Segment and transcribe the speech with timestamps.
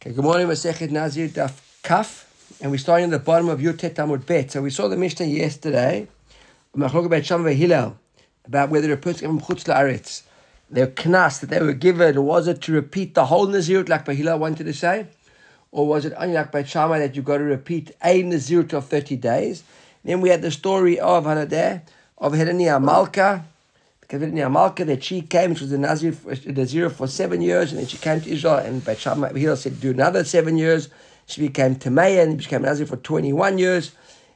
[0.00, 3.94] Okay, good morning, Masechet Nazir Daf Kaf, and we're starting at the bottom of Yutet
[3.96, 4.52] Tamud Bet.
[4.52, 6.06] So we saw the Mishnah yesterday,
[6.72, 6.94] about
[8.70, 10.22] whether a person came from Chutz La'aretz,
[10.70, 14.38] their knas that they were given, was it to repeat the whole Nazirut like Bahila
[14.38, 15.08] wanted to say,
[15.72, 18.86] or was it only like by Shammai that you've got to repeat a Nazirut of
[18.86, 19.64] 30 days?
[20.04, 21.82] Then we had the story of Hanadeh,
[22.18, 23.44] of Herenia Malka,
[24.08, 26.14] Kavidni Malka, that she came, she was a Nazir,
[26.46, 29.90] Nazir for seven years, and then she came to Israel, and Beit Shammai said, do
[29.90, 30.88] another seven years.
[31.26, 33.92] She became Tamaya, and became Nazir for 21 years.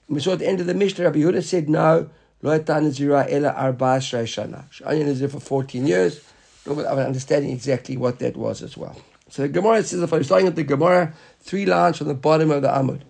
[0.08, 2.10] And we saw at the end of the Mishnah, Rabbi Yehuda said, no,
[2.42, 4.64] Lo Nazira Ela Arba Shana.
[4.70, 6.20] She only Nazir for 14 years.
[6.66, 8.96] But I'm understanding exactly what that was as well.
[9.30, 12.50] So the Gemara says, if I'm starting at the Gemara, three lines from the bottom
[12.50, 13.00] of the Amud.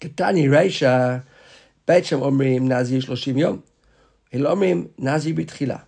[0.00, 1.24] Ketani Reisha,
[1.86, 3.62] Beit Shem Omrim Nazir Shloshim Yom.
[4.32, 5.82] Hilomrim Nazir B'tchila.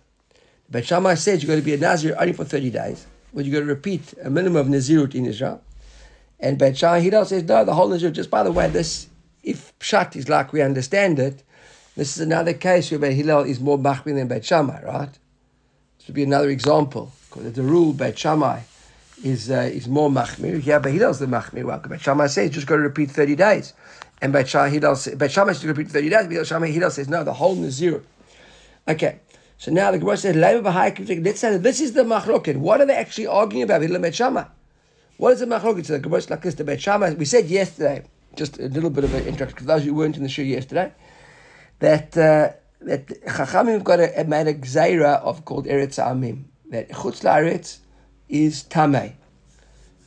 [0.69, 3.53] But Shammai says you've got to be a Nazir only for 30 days, but you've
[3.53, 5.61] got to repeat a minimum of Nazirut in Israel.
[6.39, 9.07] And Beit Shammai Hillel says, no, the whole Nazir, just by the way, this,
[9.43, 11.43] if Pshat is like we understand it,
[11.95, 15.09] this is another case where Beit Hillel is more Machmir than Beit Shammai, right?
[15.97, 18.61] This would be another example, because the rule Beit Shammai
[19.23, 20.65] is uh, is more Machmir.
[20.65, 21.63] Yeah, Beit Hillel's the Machmir.
[21.63, 23.73] Well, Beit Shammai says just got to repeat 30 days.
[24.21, 27.23] And Beit Shammai says, Beit Shammai says repeat 30 days, Beit Shammai Hillel says, no,
[27.23, 28.03] the whole Nazirut.
[28.87, 29.19] Okay.
[29.57, 32.57] So now the Gemara says, let's say this is the machloket.
[32.57, 33.81] What are they actually arguing about?
[33.81, 35.85] What is the machloket?
[35.85, 37.13] So the Gemara like this, the Bet Shammai.
[37.13, 38.03] We said yesterday,
[38.35, 40.91] just a little bit of an introduction, because those who weren't in the show yesterday,
[41.79, 42.49] that uh,
[42.81, 47.77] that Chachamim got a, made a of called Eretz Amim, that Chutz La'aretz
[48.27, 49.13] is Tameh.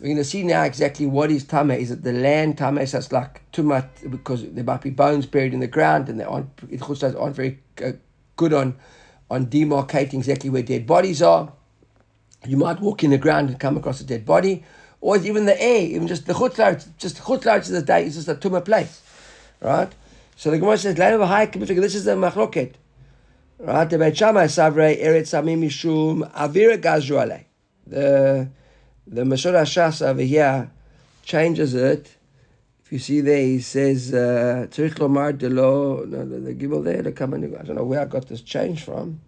[0.00, 1.78] We're going to see now exactly what is Tameh.
[1.78, 2.86] Is it the land Tameh?
[2.86, 6.20] So it's like too much, because there might be bones buried in the ground, and
[6.20, 7.92] they aren't, aren't very uh,
[8.36, 8.76] good on,
[9.30, 11.52] on demarcating exactly where dead bodies are.
[12.46, 14.64] You might walk in the ground and come across a dead body,
[15.00, 18.28] or even the air, even just the chutlar, just chutlar is the day, is just
[18.28, 19.02] a tumor place,
[19.60, 19.92] right?
[20.36, 22.74] So the Gemara says, this is the machloket,
[23.58, 23.88] right?
[23.88, 27.44] The Beit Shammai savrei eretz amim mishum avira gazru
[27.86, 28.48] The
[29.06, 30.70] the Mashor Shas over here
[31.22, 32.15] changes it
[32.86, 37.10] if you see there, he says, uh, Tzrich lomar de lo, the gimel there, the
[37.10, 39.20] I don't know where I got this change from.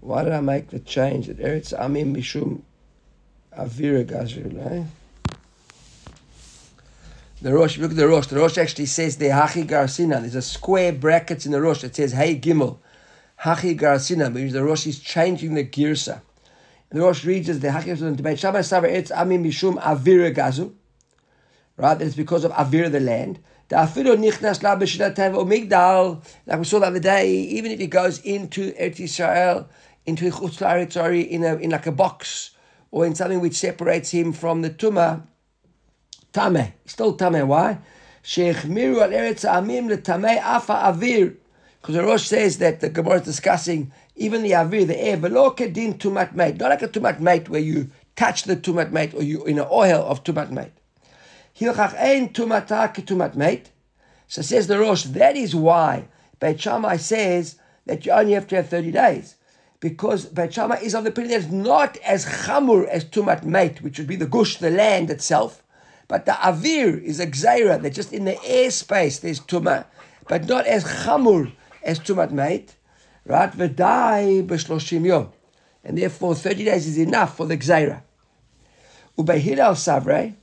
[0.00, 1.28] Why did I make the change?
[1.28, 2.62] That Eretz Amim Mishum
[3.56, 4.84] Avira Gazrul?
[7.40, 8.26] The Rosh, look at the Rosh.
[8.26, 10.20] The Rosh actually says the Hachi Garsina.
[10.20, 12.78] There's a square brackets in the Rosh that says Hey Gimel.
[13.42, 16.20] Hachi Garsina, means the Rosh is changing the Girsa.
[16.90, 20.72] The Rosh reads as the Hachi Garsina, Debate Shabbat Savar Eretz Amim Mishum Avira Gazul
[21.76, 21.98] right?
[21.98, 23.40] That it's because of Avir the land.
[23.68, 28.20] The Afiru Nichnas La Migdal, like we saw the other day, even if he goes
[28.20, 29.68] into Eretz Israel,
[30.06, 32.50] into Chutz sorry, in a in like a box
[32.90, 35.22] or in something which separates him from the Tumah,
[36.32, 37.46] Tameh, still Tameh.
[37.46, 37.78] Why?
[38.22, 41.36] Sheikh Miru al Eretz Amim le Afa Avir.
[41.80, 45.50] Because the Rosh says that the Gemara is discussing even the Avir, the air, Velo
[45.50, 49.22] Kedin Tumat Mate, not like a Tumat Mate where you touch the Tumat Mate or
[49.22, 50.72] you in an oil of Tumat Mate.
[51.58, 53.70] Hilchach ein tumata ketumat mate.
[54.26, 56.08] So says the Rosh, that is why
[56.40, 57.56] Beit Shammai says
[57.86, 59.36] that you only have to have 30 days.
[59.78, 63.82] Because Beit Shammai is of the opinion that it's not as chamur as tumat mate,
[63.82, 65.62] which would be the gush, the land itself.
[66.08, 69.84] But the avir is a gzeira, that just in the airspace there's tumah,
[70.28, 72.74] but not as chamur as tumat mate.
[73.26, 73.52] Right?
[73.52, 75.32] V'dai b'shloshim yom.
[75.84, 78.02] And therefore 30 days is enough for the gzeira.
[79.16, 80.34] Ubehir al savrei,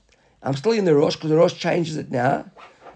[0.43, 2.49] I'm still in the Rosh because the Rosh changes it now.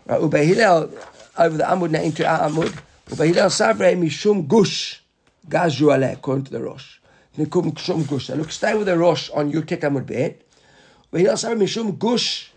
[0.08, 0.92] Right, Ubehilel
[1.38, 2.76] over the Amud now into our Amud.
[3.08, 5.02] Ubehilel Savrei Mishum Gush
[5.50, 6.98] Aleh, according to the Rosh.
[7.38, 8.30] Nikum Shum Gush.
[8.30, 10.42] Look, stay with the Rosh on Yutek Amud Bet.
[11.14, 12.52] Ubehilel Savrei Mishum Gush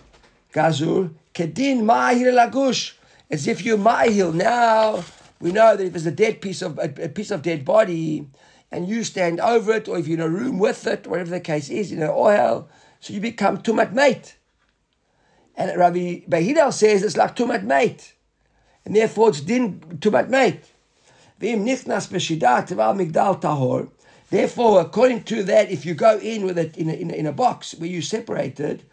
[0.54, 2.94] Gazur Kedin Ma'ahil Lagush.
[3.30, 4.32] As if you're Ma'ahil.
[4.32, 5.04] Now,
[5.38, 8.26] we know that if there's a dead piece of, a piece of dead body,
[8.72, 11.40] and you stand over it, or if you're in a room with it, whatever the
[11.40, 12.68] case is, in an oil,
[13.00, 14.36] so you become tumat mate.
[15.58, 18.14] And Rabbi Behidel says it's like tumat mate,
[18.84, 20.62] and therefore it's din tumat mate.
[21.40, 23.90] V'im nichnas b'shidat migdal tahor.
[24.30, 27.26] Therefore, according to that, if you go in with it in a, in a, in
[27.26, 28.84] a box where you separated,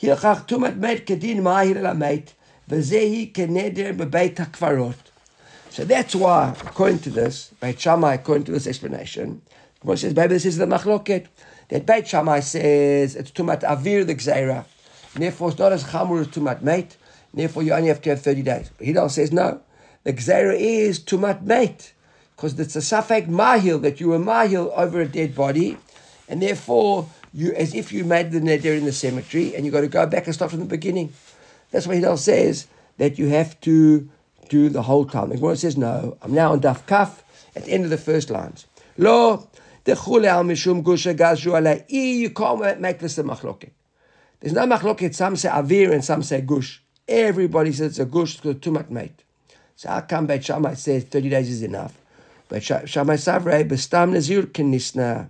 [0.00, 2.32] hilchach tumat mate kedin ma'ahir mate
[2.70, 4.94] v'zehi keneder b'beit hakvarot.
[5.68, 9.42] So that's why, according to this, Beit Shammai, according to this explanation,
[9.82, 11.26] Gemara says, maybe this is the machloket.
[11.68, 14.64] That Beit Shammai says it's tumat avir the gzeira.
[15.16, 16.96] Therefore, it's not as chamur as tumat mate.
[17.32, 18.70] Therefore, you only have to have 30 days.
[18.76, 19.60] But Hidal says no.
[20.04, 21.92] The gzera is tumat mate.
[22.34, 25.78] Because it's a safek mahil that you were mahil over a dead body.
[26.28, 29.82] And therefore, you as if you made the neder in the cemetery, and you got
[29.82, 31.12] to go back and start from the beginning.
[31.70, 32.66] That's why Hillel says
[32.98, 34.08] that you have to
[34.48, 35.30] do the whole time.
[35.30, 37.22] The Gemara says, no, I'm now on Daf Kaf
[37.54, 38.66] at the end of the first lines.
[38.96, 39.48] Lo,
[39.84, 41.84] dechule al mishum gusha gazru alai.
[41.88, 43.70] You can't make this a machloket.
[44.40, 45.14] There's no machloket.
[45.14, 46.80] Some say avir and some say gush.
[47.08, 49.22] Everybody says it's a gush because too much mate.
[49.76, 51.96] So how come Beit Shammai says 30 days is enough?
[52.48, 55.28] Beit Shammai bestam nazir kenisna.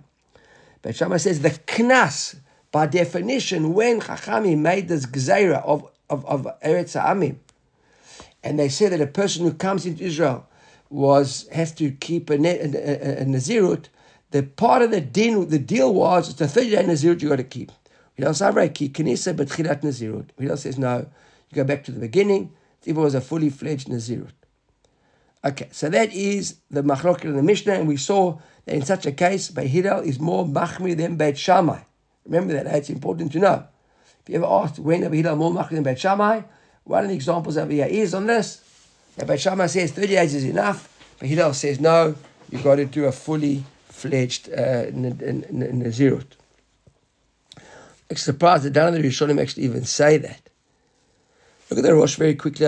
[0.81, 2.37] Beit Shammai says the knas,
[2.71, 7.35] by definition, when Chachami made this gzeira of, of, of Eretz Ha'amim,
[8.43, 10.47] and they say that a person who comes into Israel
[10.89, 13.85] was has to keep a, a, a, a nazirut.
[14.31, 17.37] The part of the din, the deal was it's a thirty day nazirut you got
[17.37, 17.71] to keep.
[18.17, 18.33] Hillel
[20.57, 20.97] says no.
[21.49, 22.51] You go back to the beginning.
[22.85, 24.31] It was a fully fledged nazirut.
[25.45, 29.05] Okay, so that is the machlok in the Mishnah, and we saw that in such
[29.05, 31.79] a case, Beit Hillel is more machmir than Beit Shammai.
[32.25, 33.67] Remember that, it's important to know.
[34.23, 36.41] If you ever asked when Beit Hillel more machmir than Beit Shammai,
[36.85, 38.63] one of the examples over here is on this.
[39.17, 42.15] Rabbi Shammai says 30 days is enough, but Hillel says no,
[42.49, 46.37] you've got to do a fully fledged uh, Nazirut
[48.15, 50.41] surprised that none of the Rishonim actually even say that.
[51.69, 52.65] Look at the Rosh very quickly.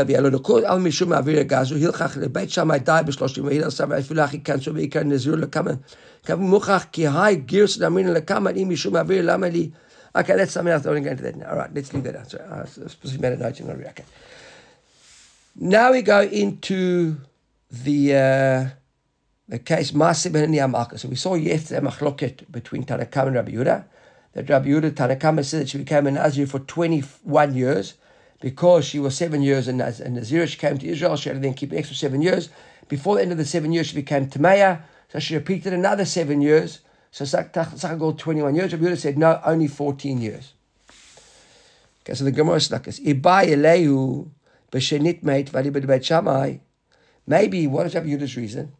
[10.15, 10.85] Okay, that's something else.
[10.85, 11.49] I want to get into that now.
[11.51, 12.31] All right, let's leave that out.
[12.31, 13.59] So, I specifically made a note.
[13.59, 14.03] You're okay.
[15.55, 17.17] Now we go into
[17.69, 18.69] the uh,
[19.47, 23.85] the case Maaseh ben So we saw yesterday machloket between Tanakam and Rabbi Yehuda.
[24.39, 27.95] That Rabbi Yehuda, Tanakam said that she became a Nazir for 21 years
[28.39, 30.47] because she was seven years in, Nazir.
[30.47, 31.17] She came to Israel.
[31.17, 32.47] She had to then keep an extra seven years.
[32.87, 34.83] Before the end of the seven years, she became Tameya.
[35.09, 36.79] So she repeated another seven years.
[37.11, 38.71] So Sakagol 21 years.
[38.71, 40.53] Rabbi Yehuda said, no, only 14 years.
[42.03, 43.01] Okay, so the Gemara is like this.
[43.01, 44.29] Ibai Elehu
[44.71, 46.59] b'shenit.
[47.27, 48.71] Maybe, what is Rabbi Yehuda's reason?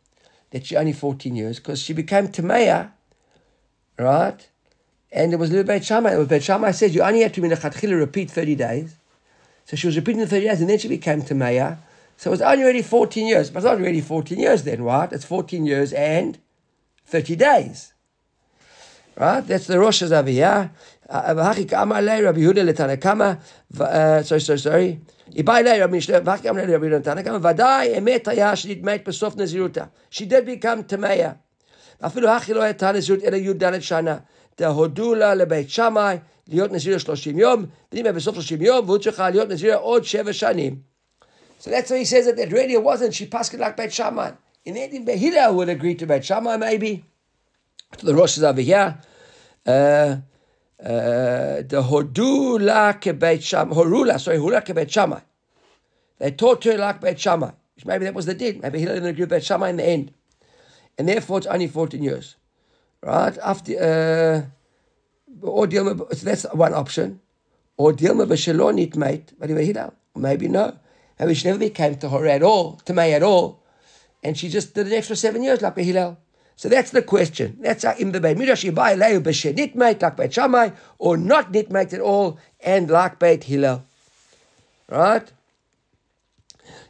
[0.52, 2.94] That she only 14 years, because she became Tameya,
[3.98, 4.48] right?
[5.13, 6.11] And it was little Beit Shammai.
[6.11, 8.97] And Beit Shammai said you only have to minachatchila repeat 30 days.
[9.65, 11.79] So she was repeating the 30 days, and then she became Tameya.
[12.17, 13.51] So it was only already 14 years.
[13.51, 15.13] But it's not already 14 years then, right?
[15.13, 16.39] It's 14 years and
[17.07, 17.93] 30 days.
[19.17, 19.41] Right?
[19.41, 20.71] That's the Rosh Hashanah.
[21.09, 24.25] V'hachik amar lei Rabbi Yehuda letanakama.
[24.25, 25.01] Sorry, sorry, sorry.
[25.31, 26.21] Ibai lei Rabbi Mishle.
[26.21, 27.41] V'hachik amar lei Rabbi Yehuda letanakama.
[27.41, 29.85] Vadai emet haya שנדמת בסוף נזירותה.
[30.11, 31.33] She did become טמאה.
[32.01, 34.17] אפילו הכי לא הייתה נזירות אלא י"ד שנה.
[34.59, 36.17] תהודו לה לבית שמאי
[36.49, 40.33] להיות נזיר 30 יום, ואם היא בסוף 30 יום, והוא צריכה להיות נזיר עוד שבע
[40.33, 40.77] שנים.
[41.61, 44.33] So that's why he says that it really wasn't, she passed it like Beit Shammai.
[44.67, 47.05] In the end, Hillel would agree to Beit Shammai maybe.
[47.99, 48.99] To the Rosh over here.
[49.67, 50.17] Uh,
[50.85, 55.21] uh, the Hodula Kebet Shammai, Horula, sorry, Horula Kebet Shammai.
[56.19, 57.51] They taught her like Bet Shammai.
[57.85, 58.55] Maybe that was the deal.
[58.63, 60.13] Maybe he didn't agree with Bet Shammai in the end.
[60.97, 62.37] And therefore it's only 14 years.
[63.02, 63.38] Right?
[63.38, 67.22] After, uh, or deal so that's one option.
[67.78, 69.56] Or deal with a Shalonit mate, but he
[70.16, 70.78] maybe no.
[71.20, 73.64] Maybe she never became to her at all, to me at all.
[74.24, 76.18] And she just did an extra seven years like a Hillel.
[76.56, 77.58] So that's the question.
[77.62, 81.94] That's in the Beit Midrash Yibai Leu b'shenit mate like Beit Shammai, or not nitmate
[81.94, 83.86] at all, and like Beit Hillel.
[84.90, 85.32] Right?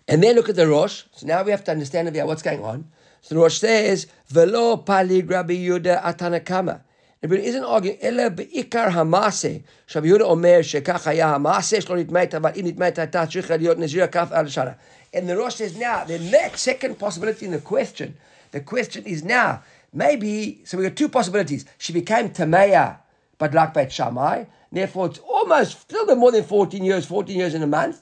[0.08, 1.04] And then look at the Rosh.
[1.16, 2.90] So now we have to understand what's going on.
[3.22, 6.82] So the Rosh says, Velo palig Rabbi Yehuda atanakama.
[7.22, 9.64] And Buddha isn't arguing, Ela be'ikar hamase.
[9.94, 14.32] Rabbi Yehuda omer shekach haya hamase, shlo nitmeit, but im nitmeit hata tzricha nezira kaf
[14.32, 14.78] al shara.
[15.14, 18.16] And the Rosh says now, the next second possibility in the question,
[18.52, 21.66] the question is now, maybe, so we got two possibilities.
[21.78, 22.98] She became Tameya,
[23.38, 27.64] but like Beit Shammai, therefore it's almost still more than 14 years, 14 years in
[27.64, 28.02] a month.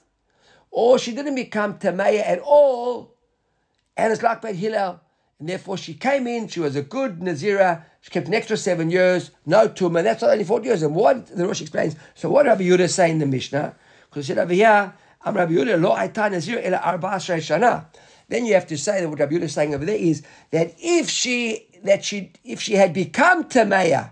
[0.69, 3.15] Or she didn't become Tameya at all,
[3.95, 5.00] and it's like Beit Hillel.
[5.39, 8.89] And therefore she came in, she was a good Nazira, she kept an extra seven
[8.89, 10.82] years, no tumor, that's only 40 years.
[10.82, 13.75] And what the Rosh explains, so what Rabbi Yehuda say in the Mishnah?
[14.10, 17.86] Because he said over here, I'm Rabbi Yehuda, lo aita Nazir ela arba shana.
[18.29, 20.74] Then you have to say that what Rabbi Yehuda is saying over there is that
[20.79, 24.12] if she that she if she had become Tameya,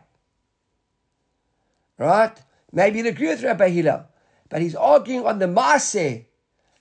[1.97, 2.37] right?
[2.71, 4.05] Maybe you'd agree with Rabbi Hillel,
[4.49, 6.25] but he's arguing on the Maaseh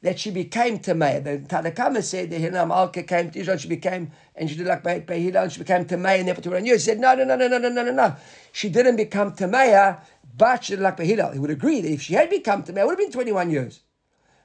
[0.04, 1.24] that she became Tameya.
[1.24, 4.82] The Tanakama said that Hillel Malka came to Israel, she became, and she did like
[4.82, 7.48] by Hillel, and she became Tameya, and therefore run He said, no, no, no, no,
[7.48, 8.14] no, no, no, no.
[8.52, 10.00] She didn't become Tameya,
[10.36, 11.32] but she did like by Hillel.
[11.32, 13.80] He would agree that if she had become Tameya, it would have been 21 years.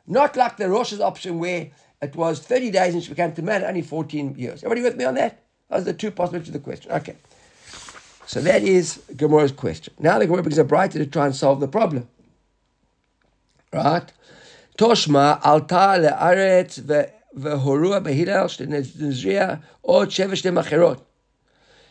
[0.08, 3.82] Not like the Rosh's option where it was 30 days and she became Tameya, only
[3.82, 4.63] 14 years.
[4.63, 5.44] Everybody with me on that?
[5.70, 6.89] Those are the two possibilities of the question.
[6.94, 7.18] Okay.
[8.25, 9.94] So that is Gemara's question.
[10.00, 12.08] Now the Gemara brings a brighter to try and solve the problem.
[13.74, 14.10] Right?
[14.79, 16.79] תושמע עלתה לארץ
[17.33, 21.05] והורוע בהילל של נזריה עוד שבע שנים אחרות.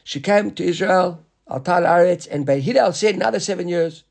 [0.04, 1.18] She came to Israel,
[1.50, 4.04] al tare'etz, and בהילל said another seven years.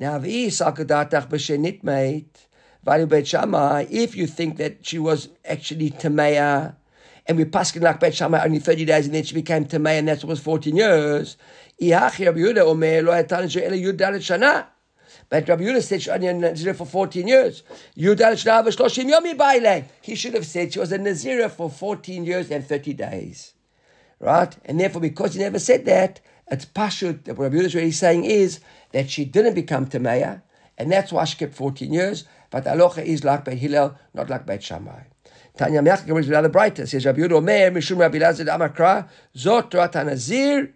[0.00, 2.46] Navi Sakadatak Bashenit mate,
[2.86, 6.76] Valu Bet Shammai, if you think that she was actually Tameya,
[7.26, 10.06] and we paskin like Bet Shammai only 30 days and then she became Tameya and
[10.06, 11.36] that was 14 years,
[11.82, 13.48] Iach Rabbi Omer, Lo Hatan
[14.20, 14.66] Shana
[15.30, 17.62] but Rabbi Yehuda said she only a Nazir for 14 years.
[17.94, 18.04] He
[20.14, 23.52] should have said she was a Nazir for 14 years and 30 days.
[24.20, 24.56] Right?
[24.64, 26.20] And therefore, because he never said that,
[26.50, 28.60] it's Pashut, what Rabbi Yehuda is really saying is
[28.92, 30.40] that she didn't become Tameya,
[30.78, 32.24] and that's why she kept 14 years.
[32.50, 35.02] But aloha is like Beit Hillel, not like Beit Shammai.
[35.58, 36.86] Tanya comes with another brighter.
[36.86, 40.72] Says Rabbi Yehuda Omer Mishum Rabbi Lazar Amakra Zot Rat Hanazir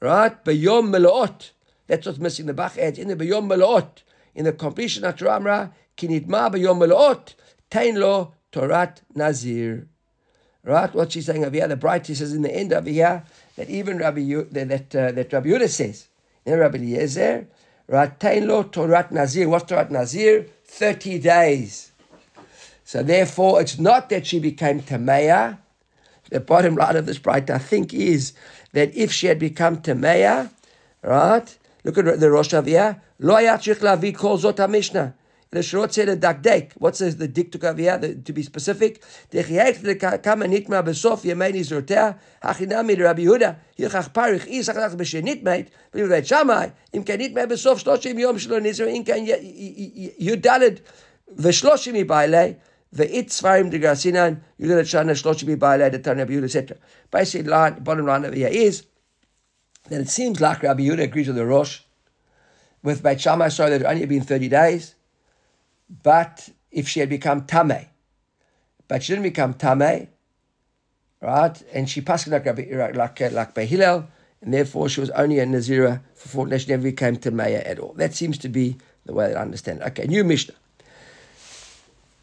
[0.00, 1.50] Right Beyom Meloot.
[1.90, 2.46] That's what's missing.
[2.46, 4.04] The Bach adds in the Beyom Meloot
[4.36, 7.34] in the completion of Ramra Kinidma Beyom Meloot
[7.68, 9.88] Tain Lo Torat Nazir.
[10.62, 13.24] Right, what she's saying over here, the brighter says in the end over here
[13.56, 14.20] that even Rabbi
[14.52, 16.06] that that, uh, that Rabbi Yehuda says
[16.46, 17.48] in Rabbi Eliezer
[17.88, 19.48] Ratain lo Torat Nazir.
[19.48, 20.46] What's Torat Nazir?
[20.66, 21.90] 30 days.
[22.84, 25.58] So therefore, it's not that she became Tameya.
[26.28, 28.32] The bottom line of this bright, I think, is
[28.74, 30.50] that if she had become Tameya,
[31.02, 31.56] right?
[31.84, 33.00] Look at the Rosh Avia.
[33.18, 35.14] Lo ayachich lavi kol zot ha-mishna.
[35.52, 36.72] The Shirot say the dakdek.
[36.74, 37.98] What says the diktuk of Avia?
[37.98, 39.02] To be specific.
[39.32, 42.18] Dechiyek the kama nitma besof yemein izrotea.
[42.44, 43.56] Hachinami the Rabbi Yehuda.
[43.76, 45.68] Yichach parich isach lach b'she nitmeit.
[45.90, 46.70] But you write Shammai.
[46.92, 48.94] Im ken nitma besof shloshim yom shlo nizro.
[48.94, 50.82] Im ken yudalet
[51.34, 52.56] v'shloshim yibaylei.
[52.94, 54.40] Ve'it svarim de grasinan.
[54.60, 55.90] Yudalet shana shloshim yibaylei.
[55.90, 56.78] The Tanah Rabbi Yehuda said.
[57.10, 58.84] the bottom line of Avia is,
[59.90, 61.80] that it seems like Rabbi Yehuda agrees with the Rosh,
[62.82, 64.94] with Beit Shammai, so that it only had been 30 days,
[66.02, 67.86] but if she had become Tame,
[68.88, 70.08] but she didn't become Tame,
[71.20, 71.62] right?
[71.74, 74.06] And she passed like, like, like, like Behilel,
[74.40, 76.62] and therefore she was only a Nazira for days.
[76.62, 77.92] She never became Tamaya at all.
[77.94, 79.86] That seems to be the way that I understand it.
[79.88, 80.54] Okay, new Mishnah.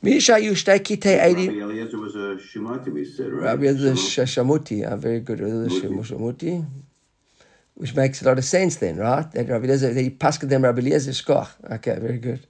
[0.01, 3.45] Misha Yushtaki Rabbi Eliezer was a Shemati, we said, right?
[3.45, 5.41] Rabbi Eliezer Shamuti, uh, very good.
[5.41, 6.65] Rabbi Shamuti.
[7.77, 9.31] Which makes a lot of sense then, right?
[9.33, 11.49] That Rabbi Eliezer, he passed them Rabbi Eliezer Shkoch.
[11.73, 12.47] Okay, very good.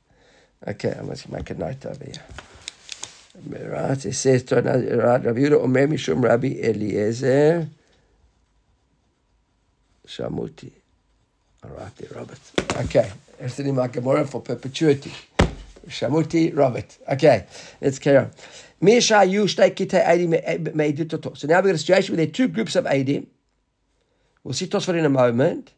[0.65, 2.23] Okay, I must make a note over here.
[3.69, 7.67] Right, it says, right, Rabbi Yehuda Omer Mishum Rabbi Eliezer
[10.07, 10.71] Shamuti.
[11.63, 12.39] All right, there, Robert.
[12.85, 15.11] Okay, it's in my Gemara for perpetuity.
[15.89, 16.97] Shamuti, Robert.
[17.09, 17.45] Okay,
[17.81, 18.31] let's carry on.
[18.81, 19.43] So now we've
[21.65, 23.27] got a situation where there are two groups of Adim.
[24.47, 25.73] We'll see Tosfot in a moment.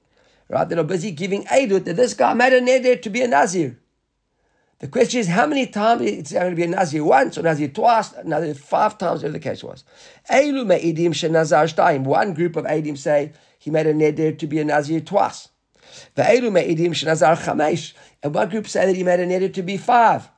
[0.47, 3.79] Right, they're busy giving Aidut that this guy made a neder to be a Nazir.
[4.77, 7.69] The question is how many times it's going to be a Nazir once or Nazir
[7.69, 9.83] twice, Nazir five times, whatever the case was.
[10.29, 12.03] Eilu me'idim shenazar shtayim.
[12.03, 15.49] One group of Eidim say he made a neder to be a Nazir twice.
[16.15, 17.93] Ve'elu me'idim shenazar chamesh.
[18.21, 20.29] And one group say that he made a neder to be five.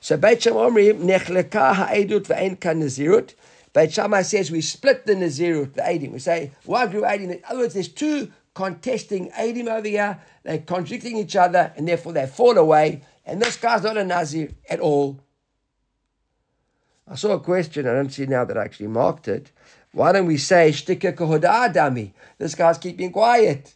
[0.00, 3.34] So Beit omrim nechleka ha'edut ve'en kan nazirut.
[3.72, 6.12] Beit Shammai says we split the nazirut, the Eidim.
[6.12, 7.30] We say one group Eidim.
[7.30, 10.20] In other words, there's two contesting Eidim over here.
[10.42, 13.02] They're contradicting each other and therefore they fall away.
[13.24, 15.20] And this guy's not a Nazir at all.
[17.06, 19.50] I saw a question, I don't see now that I actually marked it.
[19.92, 22.12] Why don't we say, Shtika Kohoda Dami?
[22.38, 23.74] This guy's keeping quiet.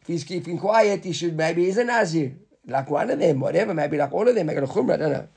[0.00, 2.36] If he's keeping quiet, he should, maybe he's a Nazir.
[2.64, 5.12] Like one of them, whatever, maybe like all of them, make a chumrah, I don't
[5.12, 5.28] know.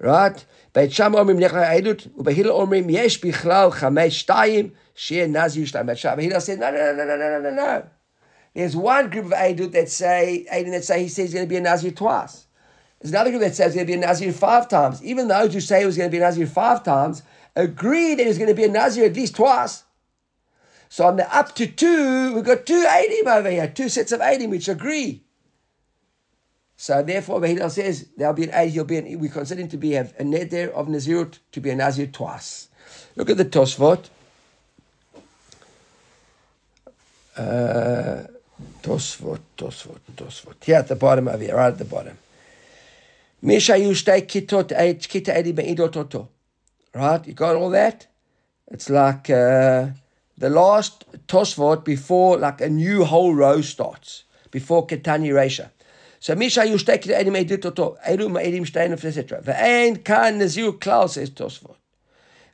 [0.00, 0.44] Right?
[0.74, 5.86] בית שם אומרים נכלל העדות, ובהילל אומרים יש בכלל חמש שתיים, שיהיה נזיר שתיים.
[6.16, 7.82] והילל עושה no, no, no, no, no, no, no.
[8.54, 11.48] There's one group of Aidut that say, Aidut that say he says he's going to
[11.48, 12.46] be a Nazir twice.
[13.00, 15.02] There's another group that says he's going to be a Nazir five times.
[15.04, 17.22] Even those who say he was going to be a Nazir five times
[17.54, 19.84] agree that he's going to be a Nazir at least twice.
[20.88, 24.20] So on the up to two, we've got two Aidim over here, two sets of
[24.20, 25.22] Aidim which agree.
[26.80, 29.76] So therefore, Behilel says there'll be an Aid, he'll be an, we consider him to
[29.76, 32.68] be a, a neder of Nazirut, to be a Nazir twice.
[33.16, 34.08] Look at the Tosfot.
[37.36, 38.22] Uh,
[38.82, 40.64] Tosfot, Tosfot, Tosfot.
[40.64, 42.16] Here at the bottom of here, right at the bottom.
[46.94, 48.06] Right, you got all that?
[48.68, 49.88] It's like uh,
[50.38, 55.68] the last Tosfot before like a new whole row starts, before Ketani Resha.
[56.20, 59.40] So Misha Yushtei kita edi me'idot oto, edu me'edim shtein, etc.
[59.40, 61.76] Ve'ein kan naziru klal, says Tosfot.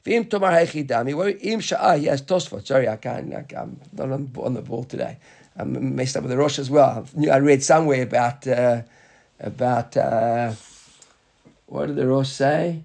[0.05, 1.11] V'im tomar hechidami.
[1.43, 2.65] Im sha'ah, has Tosfot.
[2.65, 5.19] Sorry, I can't, I'm not on the ball today.
[5.57, 7.07] I'm messed up with the Rosh as well.
[7.31, 8.83] I, read somewhere about, uh,
[9.41, 10.53] about, uh,
[11.67, 12.85] what did the Rosh say?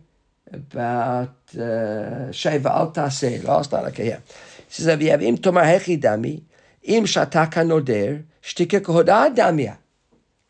[0.51, 3.43] About uh, Sheva Al Taseh.
[3.43, 4.19] Last night, okay, yeah.
[4.67, 6.41] He says, if you have Im tomar hechidami,
[6.83, 9.77] im shataka noder, shtike kohodah damia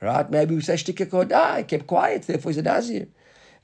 [0.01, 0.31] Right?
[0.31, 3.07] Maybe we say shtike kohodah, he kept quiet, therefore he's a Nazir.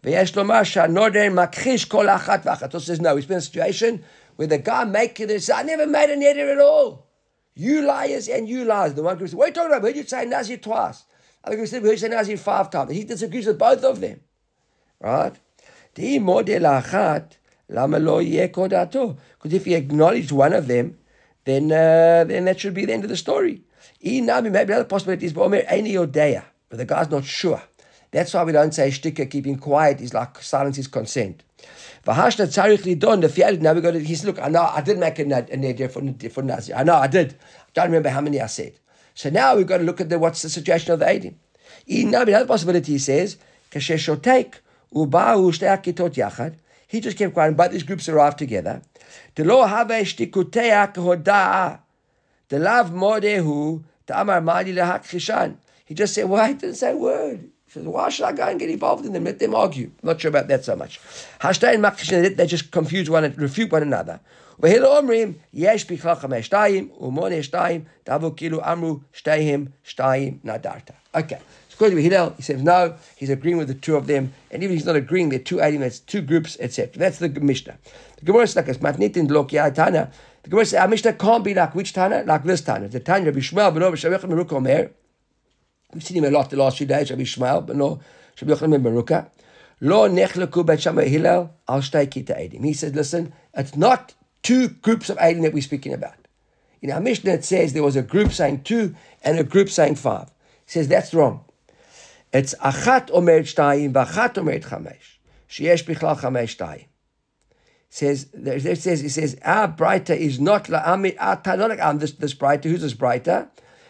[0.04, 2.72] ויש לומר שהנודר מכחיש כל אחת ואחת.
[2.72, 4.02] So says, no, it's been a situation
[4.36, 7.06] where the guy making this, I never made a neder at all.
[7.54, 8.94] You liars and you liars.
[8.94, 9.82] The one group said, what are you talking about?
[9.82, 11.04] We heard you say Nazir twice.
[11.44, 12.92] Other group said, we heard you say Nazir five times.
[12.92, 14.20] He disagrees with both of them.
[15.00, 15.34] Right?
[15.94, 17.34] דהי מודה לאחת,
[17.70, 19.14] למה לא יהיה קודתו?
[19.38, 20.96] Because if he acknowledged one of them,
[21.44, 23.62] then, uh, then that should be the end of the story.
[24.03, 27.61] Inami, maybe another possibility is Omer any Yodeya, but the guy's not sure.
[28.11, 31.43] That's why we don't say shtika, keeping quiet is like silence is consent.
[32.05, 33.57] Vahashna tzarich lidon the fiel.
[33.59, 34.03] Now we got it.
[34.03, 34.39] he's look.
[34.39, 36.73] I know I did make a, a nedir for, for nazi.
[36.73, 37.33] I know I did.
[37.33, 37.35] I
[37.73, 38.79] don't remember how many I said.
[39.13, 41.35] So now we've got to look at the, what's the suggestion of the aidim.
[41.87, 43.37] Now another possibility he says
[43.71, 44.55] kasheshotek
[44.93, 45.51] uba'u
[45.83, 46.55] kitot yachad.
[46.87, 48.81] He just kept quiet, but these groups arrived together.
[49.35, 51.79] The law have shtikutei hodaa.
[52.50, 55.56] kehoda'a, delav modehu, ta'amar mali lehakhishan.
[55.84, 57.50] He just said, why well, didn't say a word?
[57.66, 59.24] He says, why should I go and get involved in them?
[59.24, 59.90] Let them argue.
[60.02, 61.00] I'm not sure about that so much.
[61.42, 64.20] They just confuse one and refute one another.
[64.58, 70.90] והילו אומרים, יש בכלל חמש שתיים, ומונה שתיים, דבו כאילו אמרו שתיהם שתיים נדרת.
[71.14, 71.38] Okay.
[71.74, 74.74] According to Hillel, he says no, he's agreeing with the two of them, and even
[74.74, 76.92] if he's not agreeing, they're two elements, two groups, etc.
[76.96, 77.76] That's the Mishnah.
[78.18, 80.12] The Gemara says like this, Matnitin Lokia Tana.
[80.47, 82.23] the Gemara says, our Mishnah can't be like which Tana?
[82.25, 82.87] Like this Tana.
[82.87, 84.91] The Tanya, Rabbi Shmuel, Beno, Shavich, Meruk, Omer,
[85.93, 87.99] We've seen him a lot the last few days, Rabbi Shmuel, but no,
[88.41, 89.29] Rabbi Yochanan ben Baruka.
[89.81, 92.63] Lo nechleku bet Shammai Hillel al kita edim.
[92.63, 96.15] He says, listen, it's not two groups of edim that we're speaking about.
[96.81, 99.95] In our Mishnah, it says there was a group saying two and a group saying
[99.95, 100.29] five.
[100.65, 101.43] He says that's wrong.
[102.31, 105.17] It's achat omeret shtayim v'achat omeret chamesh.
[105.49, 106.85] Sheyesh bichlal chamesh shtayim
[107.90, 112.12] Says there says he says our brighter is not la our not like um, this
[112.12, 112.68] this brighter.
[112.70, 113.48] Who's this brighter?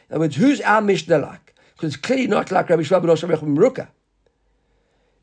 [0.08, 1.54] In other words, who's our Mishnah like?
[1.74, 3.88] Because it's clearly not like Rabbi Shmuel ben Rabbi Meruka.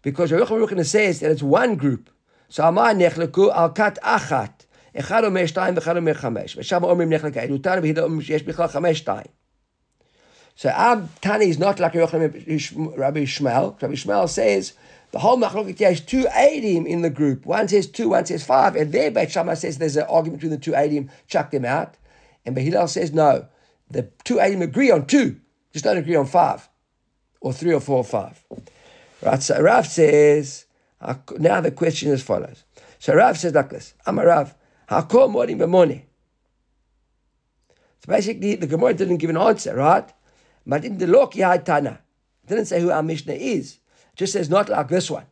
[0.01, 2.09] Because Rabbi Meruka says that it's one group.
[2.47, 4.65] So Amar nechleku al kat achat.
[4.99, 6.57] אחד אומר שתיים ואחד אומר חמש.
[6.57, 9.27] ושם אומרים נחלק העדותן והילה אומרים שיש בכלל חמש שתיים.
[10.55, 13.81] So our Tani is not like Rabbi Shmuel.
[13.81, 14.73] Rabbi Shmuel says
[15.14, 17.46] the whole machloket has two Adim in the group.
[17.46, 18.74] One says two, one says five.
[18.74, 21.96] And there Beit Shammai says there's an argument between the two Adim, chuck them out.
[22.44, 23.46] And Behilal says no.
[23.88, 25.40] The two Adim agree on two.
[25.72, 26.68] Just don't agree on five,
[27.40, 28.44] or three or four or five.
[29.22, 29.40] Right?
[29.40, 30.66] So Rav says,
[31.38, 32.64] now the question is as follows.
[32.98, 34.52] So Rav says like this, I'm a Rav,
[34.90, 36.02] Hakol Morim B'moneh.
[38.04, 40.12] So basically, the Gemara didn't give an answer, right?
[40.66, 42.00] But in the Lok Yahai Tana,
[42.48, 43.78] didn't say who our Mishnah is.
[44.14, 45.26] It just says not like this one.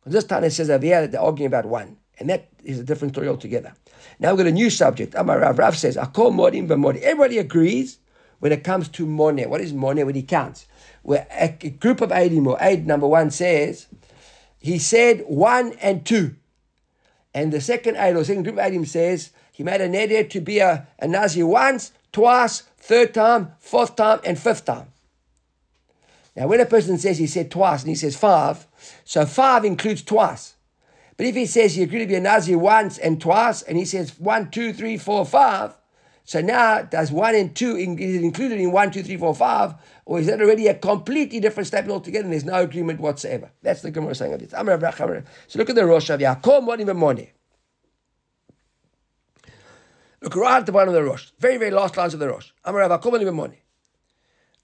[0.00, 1.96] Because this Tana says over here that they're arguing about one.
[2.18, 3.72] And that is a different story altogether.
[4.18, 5.14] Now we've got a new subject.
[5.16, 5.58] Amar Rav.
[5.58, 7.00] Rav says, Akol Morim B'moneh.
[7.00, 7.98] Everybody agrees
[8.40, 9.46] when it comes to money.
[9.46, 10.66] What is money when he counts?
[11.02, 13.86] Where a group of Eidim or Aid number one says,
[14.58, 16.36] he said one and two.
[17.32, 20.40] And the second Aid or second group of Eidim says, he made a neder to
[20.40, 24.88] be a, a Nazir once, twice, third time, fourth time, and fifth time.
[26.36, 28.66] Now, when a person says he said twice and he says five,
[29.04, 30.54] so five includes twice.
[31.16, 33.86] But if he says he agreed to be a Nazir once and twice, and he
[33.86, 35.74] says one, two, three, four, five,
[36.26, 40.18] so now, does one and two is included in one, two, three, four, five, or
[40.18, 42.24] is that already a completely different statement altogether?
[42.24, 43.52] And there's no agreement whatsoever.
[43.62, 44.50] That's the Gemara saying of this.
[44.50, 47.32] So look at the Rosh of Yaakov Money.
[50.20, 51.30] Look right at the bottom of the Rosh.
[51.38, 52.50] Very, very last lines of the Rosh.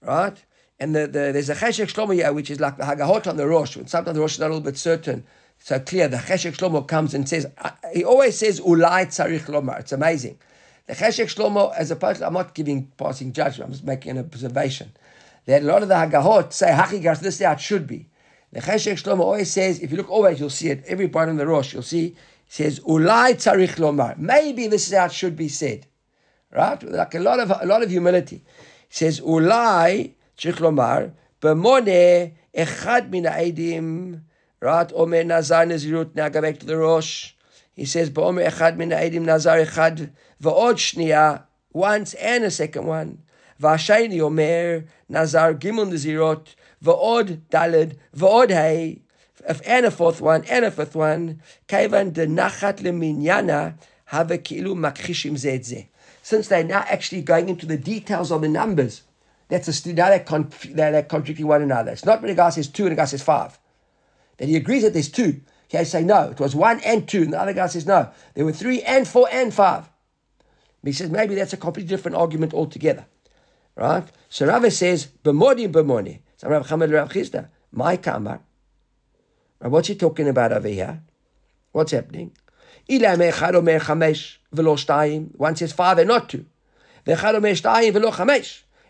[0.01, 0.45] Right?
[0.79, 3.75] And the, the, there's a Cheshek Shlomo which is like the Hagahot on the Rosh.
[3.75, 5.23] And sometimes the Rosh is not a little bit certain.
[5.59, 9.79] So clear, the Cheshek Shlomo comes and says, uh, he always says, Ulai Tzarich Lomar.
[9.79, 10.37] It's amazing.
[10.87, 14.19] The Cheshek Shlomo, as opposed to, I'm not giving passing judgment, I'm just making an
[14.19, 14.91] observation.
[15.45, 18.09] That a lot of the Hagahot say, Hachigas, this is it should be.
[18.51, 21.37] The Cheshek Shlomo always says, if you look always, you'll see it, every part in
[21.37, 22.15] the Rosh, you'll see,
[22.49, 24.17] says, Ulai Tzarich Lomar.
[24.17, 25.87] Maybe this is how it should be said.
[26.51, 26.83] Right?
[26.83, 28.43] Like a lot of, a lot of humility.
[28.89, 34.21] He says, Ulai Tzarich Lomar, B'moneh Echad Min Ha'edim,
[34.59, 34.89] right?
[34.89, 35.05] Go
[36.41, 37.33] back to the Rosh.
[37.75, 43.23] He says, Ba'omer echad min ha'edim nazar echad va'od shniya, once and a second one.
[43.63, 49.01] Omer nazar gimel nazirot va'od daled va'od hay.
[49.49, 54.75] if and a fourth one, and a fifth one, kaivan de nachat leminyana have kilu
[54.75, 55.87] makhishim zedze.
[56.21, 59.01] Since they're now actually going into the details of the numbers,
[59.53, 61.91] that's a now they're, conf- they're, they're contradicting one another.
[61.91, 63.59] It's not when a guy says two and a guy says five.
[64.37, 65.41] That he agrees that there's two.
[65.67, 68.45] He say no, it was one and two, and the other guy says no, there
[68.45, 69.89] were three and four and five.
[70.83, 73.05] He says maybe that's a completely different argument altogether.
[73.75, 74.07] Right?
[74.27, 76.19] So Rava says, B'modi b'moni.
[76.37, 78.41] So Rav Chamad Rav Chisda, my kamar.
[79.59, 81.01] What's he talking about over here?
[81.71, 82.31] What's happening?
[82.87, 83.15] One
[85.55, 86.45] says five and not two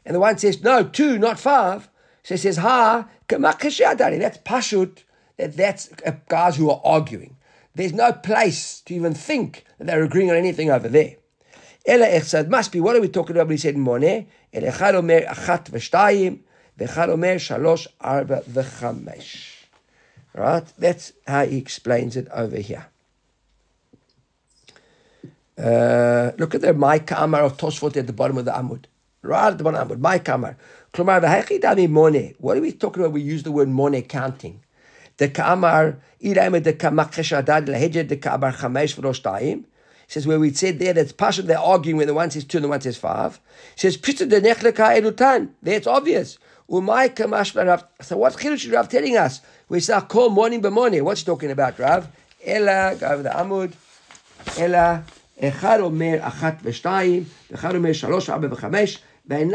[0.05, 1.89] and the one says, no, two, not five.
[2.23, 5.03] So he says, ha, that's pashut,
[5.37, 7.35] that's uh, guys who are arguing.
[7.75, 11.15] There's no place to even think that they're agreeing on anything over there.
[11.85, 14.25] Ela echsad must be, what are we talking about when he said moneh?
[14.53, 16.39] El echad omer achat v'shtayim,
[16.79, 19.49] v'echad omer shalosh arba v'chamesh.
[20.33, 20.65] Right?
[20.77, 22.87] That's how he explains it over here.
[25.57, 28.85] Uh, look at the Micah Amar of Tosfot at the bottom of the Amud.
[29.22, 30.00] Right at the bottom of the Amud.
[30.00, 30.56] My kamar.
[30.92, 32.34] Klomar v'hechidami mone.
[32.38, 33.12] What are we talking about?
[33.12, 34.62] We use the word mone counting.
[35.16, 39.64] The kamar, ilaimed the kamakhesh adad lehejed the kamar chamesh v'lo shtayim
[40.08, 42.64] says where we said there that's Pasha, they're arguing when the one says two and
[42.64, 43.38] the one says five.
[43.74, 45.50] He says, Pita de nechleka elutan.
[45.62, 46.38] There it's obvious.
[46.68, 47.84] Umay kamash Rav.
[48.00, 49.42] So what chidush Rav telling us?
[49.68, 51.04] We say call morning by morning.
[51.04, 52.08] What's he talking about, Rav?
[52.44, 53.72] Ella, go over the Amud.
[54.58, 55.04] Ella,
[55.40, 59.51] אחד אומר אחת ושתיים, ואחד אומר שלוש, ארבע וחמש, because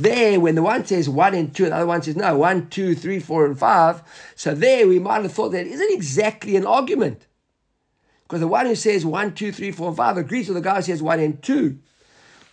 [0.00, 2.68] there, when the one says one and two, and the other one says no, one,
[2.68, 4.02] two, three, four, and five,
[4.36, 7.26] so there we might have thought that isn't exactly an argument.
[8.22, 10.76] Because the one who says one, two, three, four, and five agrees with the guy
[10.76, 11.78] who says one and two.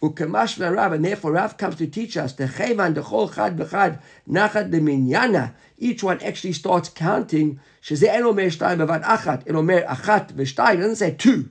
[0.01, 4.71] Ukamash Rav, and therefore Rav comes to teach us the chevan dechol chad bechad nachad
[4.71, 5.53] minyana.
[5.77, 7.59] Each one actually starts counting.
[7.81, 9.45] Sheze el omer shtayim achad achat.
[9.45, 10.77] achad omer.
[10.77, 11.49] Doesn't say two.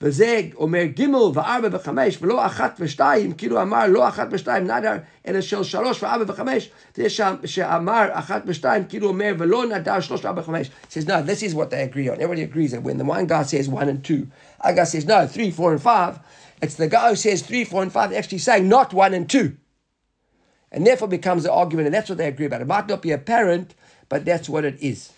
[0.00, 5.40] וזה אומר ג' וארבע וחמש, ולא אחת ושתיים, כאילו אמר לא אחת ושתיים נדר, אלא
[5.40, 7.06] של שלוש וארבע וחמש, זה
[7.44, 10.70] שאמר אחת ושתיים, כאילו אומר ולא נדר שלוש וארבע וחמש.
[10.90, 12.14] says, no, this is what they agree on.
[12.14, 14.26] Everybody agrees that when the one guy says one and two,
[14.60, 16.18] other guy says no, three, four, and five,
[16.62, 19.56] it's the guy who says three, four, and five actually saying not one and two.
[20.72, 22.60] And therefore becomes the argument, and that's what they agree about.
[22.60, 23.74] It might not be apparent,
[24.08, 25.12] but that's what it is.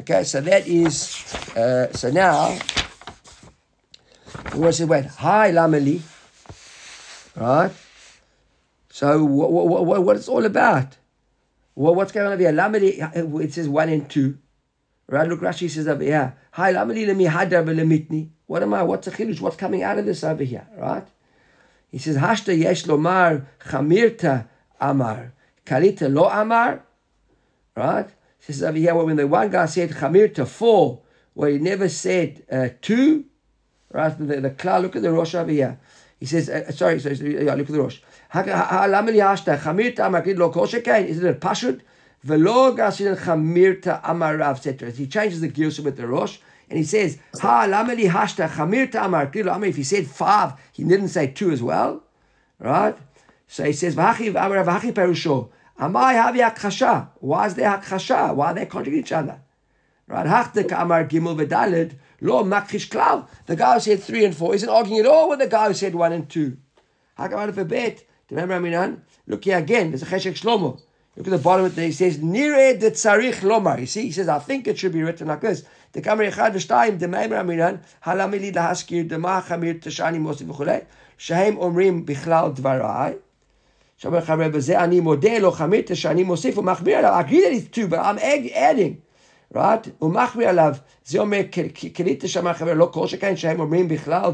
[0.00, 0.96] Okay, so that is,
[1.56, 2.58] uh, so now,
[4.53, 6.01] we want to say, wait, hi, Lameli.
[7.35, 7.71] Right?
[8.89, 10.97] So, what, what, what, what it's all about?
[11.75, 12.51] Well, what's going on over here?
[12.51, 14.37] Lameli, it says one and two.
[15.07, 15.27] Right?
[15.27, 18.29] Look, Rashi says over here, hi, Lameli, lemi hadar mitni.
[18.47, 18.83] What am I?
[18.83, 19.39] What's a chidush?
[19.39, 20.67] What's coming out of this over here?
[20.75, 21.07] Right?
[21.91, 24.47] He says, Hashta yesh lomar chamirta
[24.79, 25.33] amar.
[25.65, 26.83] Kalita lo amar.
[27.75, 28.09] Right?
[28.39, 31.01] He says over here, when the one guy said chamirta four,
[31.33, 33.25] where he never said uh, two,
[33.91, 34.13] Right?
[34.13, 35.79] From the, the cloud, look at the Rosh over here.
[36.19, 37.99] He says, uh, uh sorry, sorry, yeah, look at the Rosh.
[38.33, 38.47] Isn't
[41.25, 41.81] it Pashut?
[42.23, 44.91] Velo gasin chamirta amarav, etc.
[44.91, 46.39] He changes the gears with the Rosh.
[46.69, 51.07] And he says, Ha lameli hashta chamirta amar kilo If he said five, he didn't
[51.09, 52.03] say two as well.
[52.59, 52.95] Right?
[53.47, 55.49] So he says, Vahachi amarav vahachi perusho.
[55.79, 57.07] Amai havi hakhasha.
[57.19, 58.35] Why is there hakhasha?
[58.35, 59.39] Why are they contradicting each other?
[60.07, 60.25] Right?
[60.25, 61.93] Hachdek amar gimel v'dalid.
[62.21, 63.27] Lo makrish klav.
[63.45, 65.73] The guy who said three and four isn't arguing at all with the guy who
[65.73, 66.57] said one and two.
[67.15, 68.03] How come out of a bet.
[68.29, 69.01] Remember Aminan?
[69.27, 69.91] Look here again.
[69.91, 70.79] There's a cheshek shlomo.
[71.15, 71.81] Look at the bottom of it.
[71.81, 73.79] He says nire de tzarich lomar.
[73.79, 75.63] You see, he says I think it should be written like this.
[75.91, 80.85] The kamar echad v'shtayim demeimer Aminan halamili lahaskir demach hamir tashani mosi v'chulei
[81.17, 83.19] shehem omrim bichlal dvarai.
[84.01, 84.21] I agree
[87.41, 89.01] that it's two, but I'm adding
[89.54, 89.88] right?
[90.02, 91.40] ומחמיר עליו, זה אומר,
[91.92, 94.30] קנית שם חבר, לא כל שכן שהם אומרים בכלל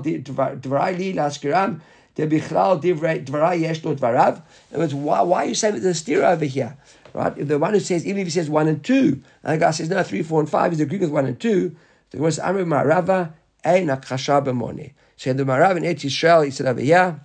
[0.61, 1.75] דבריי לי להזכירם,
[2.19, 2.77] בכלל
[3.25, 4.35] דבריי יש לו דבריו.
[4.73, 6.77] In other words, why, why are you saying there's a steer over here?
[7.15, 7.37] Right?
[7.37, 9.71] If the one who says, even if he says one and two, and the guy
[9.71, 11.75] says, no, three, four, and five, he's agreeing with one and two.
[12.13, 13.33] So it was Amr Marava,
[13.65, 14.93] Ein Akasha B'moni.
[15.17, 17.21] So in the Marav in Eretz Yisrael, he said over here,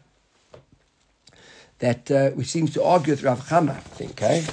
[1.79, 4.45] that uh, we seems to argue with Rav Chama, I think, okay?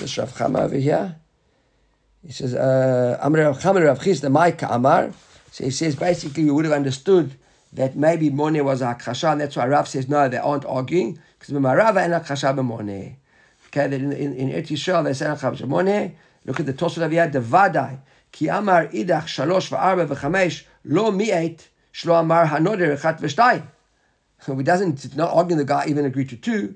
[0.00, 1.16] This Rav Chama over here.
[2.25, 5.11] He says, uh, Amr Rav Chisda Maika Amar.
[5.51, 7.35] So he says basically you would have understood
[7.73, 11.19] that maybe Mone was a Akhasha, and that's why Rav says no, they aren't arguing
[11.39, 13.15] because Marava and Akhasha b'Mone.
[13.67, 16.13] Okay, that in in, in Eretz Yisrael they say Akhasha b'Mone.
[16.45, 17.99] Look at the Tosfot of Yad, the Vadai.
[18.31, 23.65] Ki Amar Idach Shalosh v'Arba v'Chamesh Lo Mi'et Shlo Amar Hanoder Echat v'Shtayim.
[24.41, 26.75] So he doesn't, not arguing the guy even agreed to two,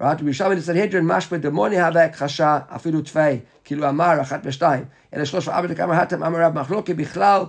[0.00, 0.22] Right?
[0.22, 4.84] בירושלמי לסנהדרין משמע דמוני הווה הכחשה אפילו תווי, כאילו אמר אחת ושתיים.
[5.14, 7.42] אלא שלוש וארבע דקאמר התם אמר רב מחלוקי בכלל,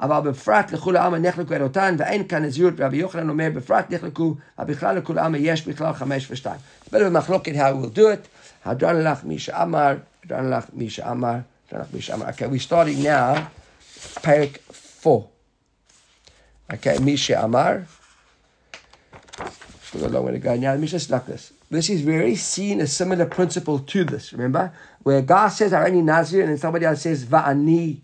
[0.00, 4.74] אבל בפרט לכולי עלמא נחלקו עדותן, ואין כאן נזירות, רבי יוחנן אומר בפרט נחלקו, אבל
[4.74, 6.60] בכלל לכולי עלמא יש בכלל חמש ושתיים.
[6.90, 8.28] זה במחלוקת how we'll do it,
[8.64, 11.36] הדרן לך מי שאמר, הדרן לך מי שאמר,
[11.68, 12.26] הדרן לך מי שאמר.
[12.26, 13.40] Okay, we're starting now,
[14.22, 14.58] פרק
[15.06, 15.26] 4.
[16.72, 17.76] Okay, מי שאמר,
[19.94, 20.56] Still got a long way to go.
[20.56, 21.52] Now, let me just like this.
[21.69, 24.73] This is very seen a similar principle to this, remember?
[25.03, 28.01] Where God says, Arani Nazir, and then somebody else says, Va'ani.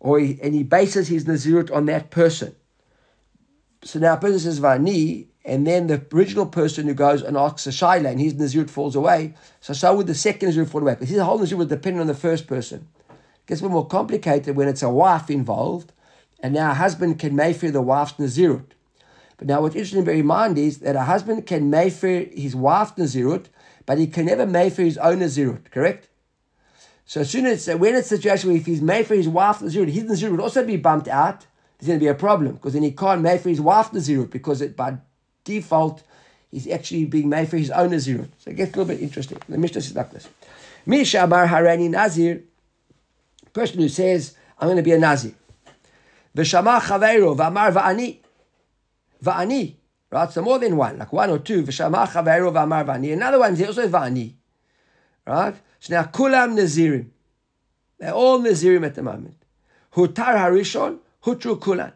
[0.00, 2.54] Or he, and he bases his Nazirut on that person.
[3.82, 7.66] So now a person says Va'ani, and then the original person who goes and asks
[7.66, 9.34] a Shaila, and his Nazirut falls away.
[9.60, 10.96] So so would the second Nazirut fall away.
[10.98, 12.88] But his whole Nazirut would depend on the first person.
[13.10, 15.92] It gets a bit more complicated when it's a wife involved,
[16.40, 18.73] and now a husband can mayfair the wife's Nazirut.
[19.36, 22.94] But now what's interesting bear in mind is that a husband can mayfair his wife
[22.96, 23.46] Nazirut,
[23.86, 26.08] but he can never mayfair his own Nazirut, correct?
[27.06, 29.88] So as soon as, when it's a situation where if he's mayfair his wife Nazirut,
[29.88, 31.46] his Nazirut would also be bumped out,
[31.78, 34.62] there's going to be a problem, because then he can't mayfair his wife Nazirut, because
[34.62, 34.96] it, by
[35.42, 36.02] default,
[36.50, 38.28] he's actually being made for his own Nazirut.
[38.38, 39.38] So it gets a little bit interesting.
[39.48, 40.28] The Mishnah says like this.
[40.86, 42.42] Misha Amar Harani Nazir,
[43.52, 45.34] person who says, I'm going to be a Nazir.
[46.36, 48.18] V'shama chaveiro v'amar va'ani.
[49.24, 49.76] Va'ani.
[50.10, 50.30] Right?
[50.30, 51.62] So more than one, like one or two.
[51.62, 53.12] V'shama chaveiro v'amar va'ani.
[53.12, 54.34] Another one is also va'ani.
[55.26, 55.54] Right?
[55.80, 57.06] So now kulam Nazirim.
[57.98, 59.36] They're all Nazirim at the moment.
[59.94, 61.92] Hutar harishon, hutru kulan.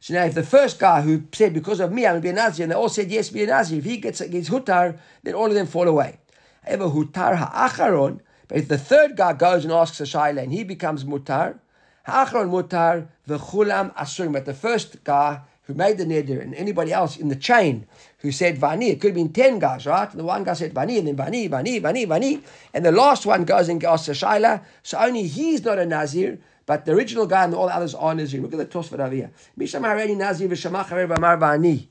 [0.00, 2.28] So now if the first guy who said, because of me, I'm going to be
[2.28, 4.98] a Nazir, and they all said, yes, be a Nazir, if he gets, gets hutar,
[5.22, 6.18] then all of them fall away.
[6.62, 10.62] However, hutar ha'acharon, but if the third guy goes and asks a shaila and he
[10.62, 11.58] becomes mutar,
[12.06, 14.32] ha'acharon mutar, v'chulam asurim.
[14.34, 17.85] But the first guy who made the neder and anybody else in the chain
[18.19, 20.11] who said vani, it could have been 10 guys, right?
[20.11, 22.41] The one guy said vani, and then vani, vani, vani, vani,
[22.73, 26.39] and the last one goes and asks a shaila, so only he's not a Nazir,
[26.65, 28.41] but the original guy and all the others are Nazir.
[28.41, 29.31] Look at the Tosfot over here.
[29.57, 31.87] Misham hareni Nazir v'shamach harer v'amar v'ani.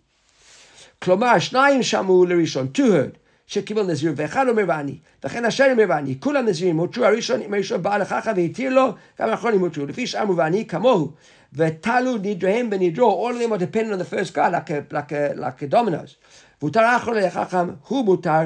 [1.01, 3.19] Klomar, shnayim shamu l'rishon, two heard.
[3.49, 7.83] שקיבל נזיר, ואחד אומר ואני, וכן השני אומר ואני, כולם נזירים, הותרו הראשון עם הראשון
[7.83, 11.13] בא לכך והתיר לו, גם האחרונים הותרו, לפי שאמרו ואני כמוהו,
[11.53, 15.13] ותלו נדריהם בנדרו, all of them are dependent on the first guy, like a, like
[15.13, 16.17] a, like a dominoes.
[16.63, 18.41] והותר האחרון לחכם, הוא מותר,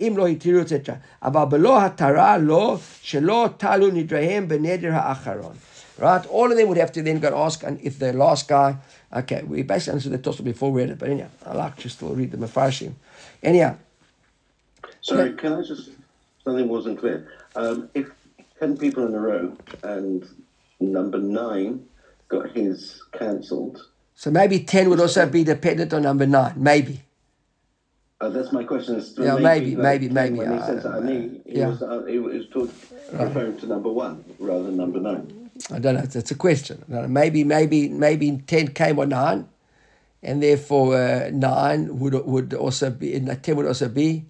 [0.00, 0.90] אם לא התירו, etc.
[1.22, 5.54] אבל בלא התרה לא, שלא תלו נדריהם בנדר האחרון.
[5.98, 6.26] Right?
[6.26, 8.76] All of them would have to then go and ask and if the last guy,
[9.16, 11.88] okay, we basically answered the toss before we read it, but anyhow, I like to
[11.88, 12.92] still read the Mepharshim.
[13.42, 13.76] Anyhow,
[15.00, 15.90] Sorry, can I just
[16.44, 17.28] something wasn't clear?
[17.54, 18.10] Um, if
[18.58, 20.26] ten people in a row and
[20.80, 21.86] number nine
[22.31, 23.77] got his cancelled,
[24.15, 27.01] so maybe 10 would also be dependent on number 9, maybe.
[28.21, 28.93] uh, that's my question.
[29.17, 31.69] Yeah, maybe, that maybe, maybe, When he says Ani, he yeah.
[31.69, 32.69] was uh, he was talk,
[33.13, 35.49] referring to number one rather than number nine.
[35.73, 36.01] I don't know.
[36.01, 36.83] That's a question.
[36.87, 37.07] I don't know.
[37.21, 39.49] Maybe, maybe, maybe ten came or nine,
[40.21, 44.25] and therefore uh, nine would would also be ten would also be,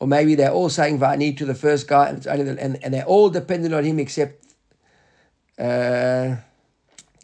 [0.00, 2.82] or maybe they're all saying Vani to the first guy, and it's only the, and,
[2.82, 4.42] and they're all dependent on him except.
[5.58, 6.36] Uh,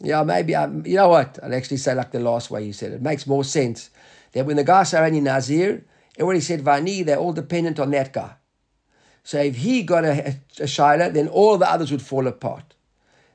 [0.03, 1.39] yeah, maybe I, you know what?
[1.43, 2.95] I'll actually say like the last way you said it.
[2.95, 3.89] it makes more sense
[4.33, 5.83] that when the guy said only Nazir,
[6.17, 7.05] everybody said va'ani.
[7.05, 8.33] They're all dependent on that guy.
[9.23, 12.73] So if he got a, a, then all the others would fall apart.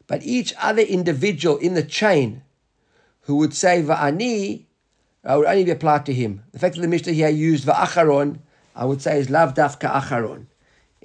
[0.06, 2.42] But each other individual in the chain
[3.22, 4.64] who would say va'ani
[5.24, 6.42] would only be applied to him.
[6.52, 8.38] The fact that the Mishnah here used va'acharon,
[8.74, 10.46] I would say is lav dafka acharon.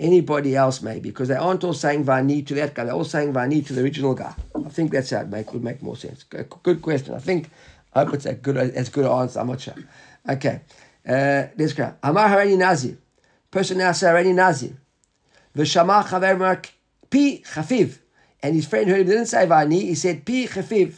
[0.01, 2.85] Anybody else maybe, because they aren't all saying va'ani to that guy.
[2.85, 4.33] They're all saying va'ani to the original guy.
[4.55, 6.23] I think that's how it make, would make more sense.
[6.23, 7.13] Good, question.
[7.13, 7.51] I think,
[7.93, 9.39] I hope it's a good, as good an answer.
[9.39, 9.75] I'm not sure.
[10.27, 10.61] Okay.
[11.07, 11.93] Uh, let's go.
[12.01, 12.97] Amar harani nazir.
[13.51, 14.75] Person now say harani nazir.
[15.55, 16.65] V'shama chaver
[17.11, 17.99] pi chafiv.
[18.41, 20.95] And his friend heard him, didn't say va'ani, he said pi chafiv.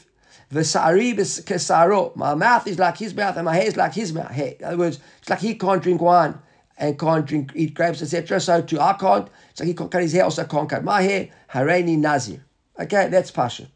[0.49, 1.13] V'sa'ari
[1.43, 2.15] kesaro.
[2.15, 4.31] My mouth is like his mouth and my hair is like his mouth.
[4.31, 4.53] Hair.
[4.59, 6.39] In other words, it's like he can't drink wine
[6.77, 8.39] and can't drink, eat grapes, etc.
[8.39, 9.27] So too, I can't.
[9.53, 11.29] So he can't cut his hair, also can't cut my hair.
[11.51, 12.43] Harani nazir.
[12.79, 13.67] Okay, that's pashut.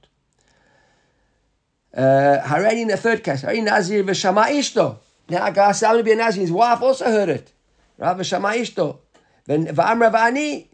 [1.96, 3.44] Uh, in the third case.
[3.44, 4.98] Harani nazir v'shama ishto.
[5.30, 6.42] Now a guy said, I'm going to be a nazir.
[6.42, 7.52] His wife also heard it.
[7.98, 8.18] Right?
[8.18, 9.00] V'shama ishto.
[9.48, 10.68] V'amra v'ani.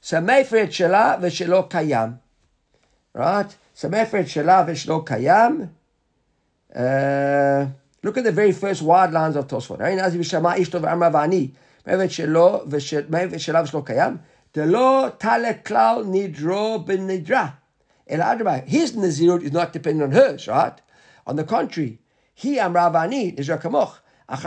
[0.00, 2.18] So mefret shela v'shelo kayam.
[3.12, 3.54] Right?
[3.74, 5.70] So mefret shela v'shelo kayam.
[6.74, 7.70] Uh,
[8.03, 9.79] look at the very first wide lines of Tosfot.
[9.79, 11.51] Harani nazir v'shama ishto v'amra v'ani.
[11.87, 12.61] מוות שלו,
[13.09, 14.17] מוות שלה ושלו קיים,
[14.55, 17.47] דלא תלה כלל נדרו בנדרה.
[18.09, 20.81] אלא אדרבה, his נזירות is not dependent on hers, right?
[21.27, 21.97] On the contrary,
[22.35, 23.97] he אמרה ואני, נזרה כמוך,
[24.29, 24.37] He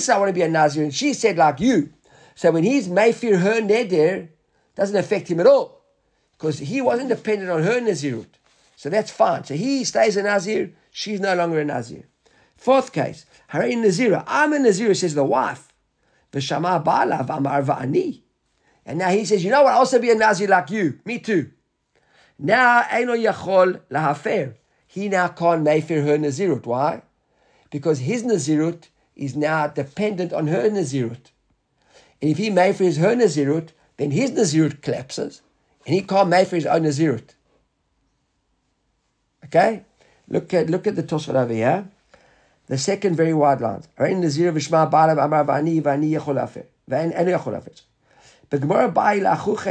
[0.00, 1.90] said, I want to be a Nazir, and she said, like you.
[2.34, 4.28] So when he's Mayfir her Neder,
[4.74, 5.82] doesn't affect him at all.
[6.36, 8.26] Because he wasn't dependent on her Nazirut.
[8.81, 9.43] So that's fine.
[9.43, 12.05] So he stays a Nazir, she's no longer a Nazir.
[12.57, 14.23] Fourth case, Haray Nazira.
[14.25, 15.71] I'm a Nazir, says the wife.
[16.33, 18.23] V'shama ba'alav amar va'ani.
[18.83, 20.99] And now he says, you know what, I'll also be a Nazir like you.
[21.05, 21.51] Me too.
[22.39, 24.55] Now, Eino Yachol lahafer.
[24.87, 26.65] He now can't mayfair her Nazirut.
[26.65, 27.03] Why?
[27.69, 31.29] Because his Nazirut is now dependent on her Nazirut.
[32.19, 35.43] And if he mayfairs her Nazirut, then his Nazirut collapses,
[35.85, 37.35] and he can't mayfair his own Nazirut.
[39.51, 39.83] Okay?
[40.29, 41.85] Look at look at the Tosfot over here.
[42.67, 43.81] The second very wide afer.
[48.49, 48.87] But Gemara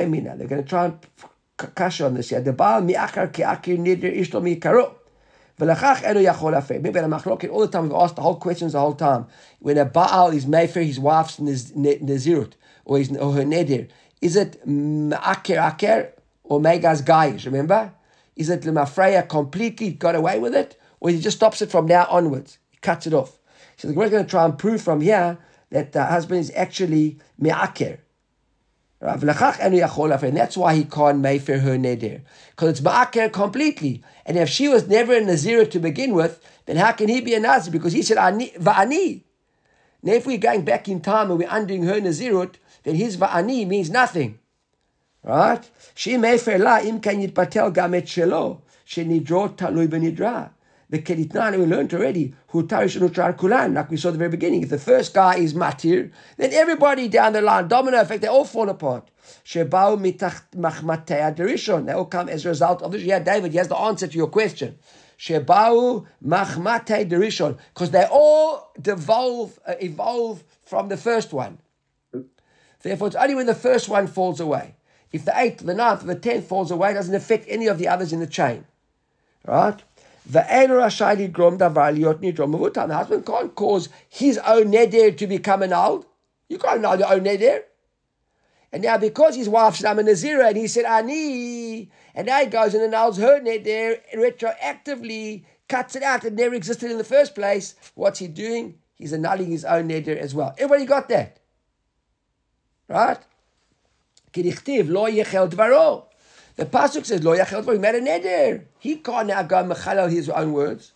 [0.06, 0.36] mina.
[0.36, 0.98] They're going to try and
[1.56, 2.28] kasha on this.
[2.28, 4.94] The Baal mi'achar ki'akir nidr ishto mi'karo.
[5.58, 5.72] Enu
[6.26, 6.74] yachol afer.
[6.74, 9.26] Maybe the machloket all the time, we've asked the whole questions the whole time.
[9.60, 12.52] When a Baal is mayfair his wife's nazirut,
[12.84, 13.88] or, his, or her nedir,
[14.20, 16.08] is it ma'akir akir
[16.44, 17.92] or megas gayish, remember?
[18.40, 22.07] Is it lemafreya completely got away with it, or he just stops it from now
[22.09, 22.57] onwards?
[22.70, 23.38] He cuts it off.
[23.76, 25.37] So the Gemara going to try and prove from here
[25.68, 28.00] that the husband is actually me'aker.
[29.03, 32.22] And that's why he can't mayfair her neder.
[32.50, 34.03] Because it's ma'aker completely.
[34.24, 37.35] And if she was never a Nazir to begin with, then how can he be
[37.35, 37.70] a Nazir?
[37.70, 39.22] Because he said, va'ani.
[40.03, 43.66] Now if we're going back in time and we're undoing her Nazirut, then his va'ani
[43.66, 44.38] means nothing.
[45.22, 45.70] Right?
[45.94, 48.62] She mayfair la im kan patel gamet shelo.
[48.87, 50.50] Shenidro talui benidra.
[50.90, 54.64] The Keditnan we learned already, who Tarishunutrar Kulan, like we saw at the very beginning.
[54.64, 58.44] If the first guy is Matir, then everybody down the line, domino effect, they all
[58.44, 59.09] fall apart.
[59.44, 61.87] Mitach machmatea derishon.
[61.87, 63.02] They all come as a result of this.
[63.02, 64.78] Yeah, David, he has the answer to your question.
[65.16, 67.56] Shebau machmate derishon.
[67.72, 71.59] Because they all devolve, uh, evolve from the first one.
[72.83, 74.74] Therefore, it's only when the first one falls away.
[75.12, 78.12] If the eighth, the ninth, the tenth falls away, doesn't affect any of the others
[78.12, 78.64] in the chain.
[79.44, 79.83] Right?
[80.27, 80.40] The
[82.87, 86.07] The husband can't cause his own neder to become an old.
[86.49, 87.62] You can't know your own neder.
[88.73, 92.75] And now because his wife's name Nazira and he said Ani, and now he goes
[92.75, 97.75] and annuls her neder retroactively, cuts it out, it never existed in the first place.
[97.94, 98.79] What's he doing?
[98.94, 100.55] He's annulling his own neder as well.
[100.59, 101.40] Everybody got that?
[102.87, 103.18] Right?
[104.32, 104.42] The
[106.66, 108.64] pasuk says lo yachel he made a neder.
[108.78, 110.92] He can't now go mechalel his own words.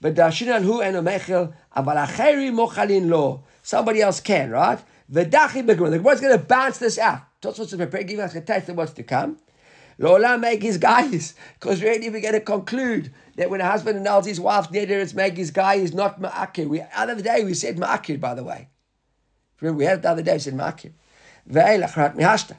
[0.00, 3.44] But dashinan hu eno mechel aval acheri mochalin lo.
[3.62, 4.78] Somebody else can, right?
[5.12, 5.90] V'dachi begun.
[5.90, 7.20] The Gemara's going to bounce this out.
[7.42, 9.38] Tosfos is prepared, giving us a taste of what's to come.
[9.98, 14.26] Lola make his guys, because really we're going to conclude that when a husband annuls
[14.26, 16.66] his wife's neder, it's make his guy is not ma'akir.
[16.66, 18.68] We other day we said ma'akir, by the way.
[19.60, 20.32] Remember we had it the other day.
[20.32, 20.92] We said ma'akir.
[21.48, 22.56] Ve'elach rat mihashta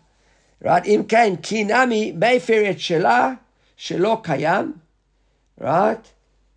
[0.63, 0.85] right?
[0.87, 3.33] אם כן, כי נמי מפר את שלה,
[3.77, 4.73] שלא קיים,
[5.61, 6.07] right?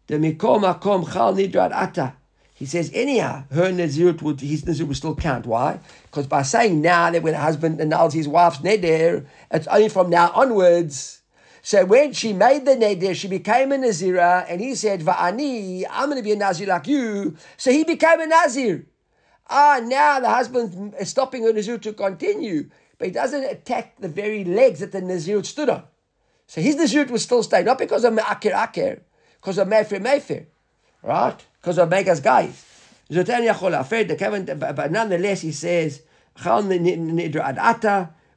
[0.10, 2.08] דמכל מקום חל נדרת עתה.
[2.56, 5.46] He says, anyhow, her Nazirut would, his Nazirut would still count.
[5.46, 5.80] Why?
[6.04, 10.10] Because by saying now that when a husband annuls his wife's Neder, it's only from
[10.10, 11.22] now onwards.
[11.62, 16.10] So when she made the Neder, she became a Nazira, and he said, Va'ani, I'm
[16.10, 17.36] going to be a Nazir like you.
[17.58, 18.86] So he became a Nazir.
[19.50, 24.09] Ah, now the husband is stopping her Nazir to continue but he doesn't attack the
[24.09, 25.85] very legs that the Nazirut stood on.
[26.47, 29.01] So his Nazirut was still staying, not because of Me'akir Akir,
[29.41, 30.47] because of Mefer Mefer,
[31.03, 31.37] right?
[31.61, 32.65] Because of Megas guys.
[33.11, 36.03] But nonetheless, he says,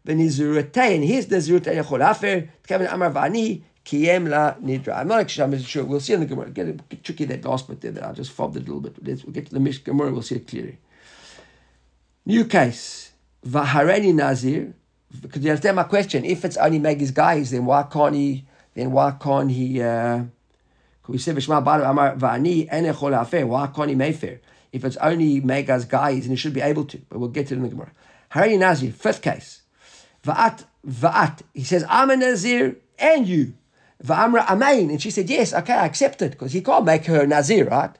[0.06, 4.98] Benizuratayn, his Vani, Kiem La Nidra.
[4.98, 5.84] I'm not actually sure.
[5.84, 6.52] We'll see in the Gemara.
[6.52, 8.96] Get, get tricky that last bit there that I just fobbed it a little bit.
[9.06, 10.78] Let's, we'll get to the Gemara, we'll see it clearly.
[12.26, 13.11] New case.
[13.46, 14.74] Vahareni Nazir,
[15.22, 18.92] because you understand my question, if it's only Maggie's guys, then why can't he, then
[18.92, 20.24] why can't he, uh,
[21.08, 24.40] we said Vishma Baru Amar Vani Enechol Afer, why can't he Mayfair?
[24.72, 27.56] If it's only Mega's guys, then he should be able to, but we'll get to
[27.56, 27.92] it in the Gemara.
[28.32, 29.64] Harani Nazir, fifth case.
[30.24, 33.54] Va'at, Va'at, he says, I'm a Nazir and you.
[34.02, 37.28] Va'amra Amain, and she said, yes, okay, I accept it, because he can't make her
[37.28, 37.92] Nazir, right?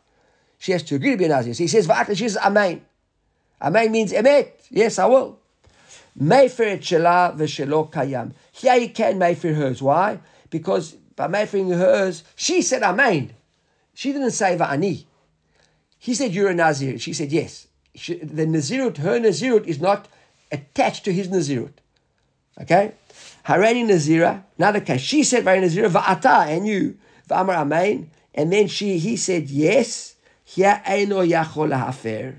[0.58, 1.54] She has to agree to be a Nazir.
[1.54, 2.82] So he says, Va'at, and she says, Amain.
[3.62, 4.52] Amen means emet.
[4.70, 5.40] Yes, I will.
[6.16, 8.34] Mayfair shela v'shelo kayam.
[8.52, 9.82] Here you can mayfair hers.
[9.82, 10.20] Why?
[10.50, 13.34] Because by mayfairing hers, she said amen.
[13.94, 15.06] She didn't say va'ani.
[16.00, 16.98] He said you're a nazir.
[16.98, 17.68] She said yes.
[17.94, 20.08] She, the nazirut, her nazirut is not
[20.52, 21.74] attached to his nazirut.
[22.60, 22.94] Okay?
[23.46, 24.44] Harani nazira.
[24.58, 25.02] Another case.
[25.02, 26.98] She said very nazira va'ata and you
[27.30, 28.10] v'amar amen.
[28.34, 30.16] And then she, he said yes.
[30.44, 32.36] here Eino Yachol Hafer.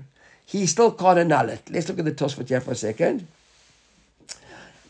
[0.53, 1.63] He still can't annul it.
[1.71, 3.27] Let's look at the Tosfot here for a second.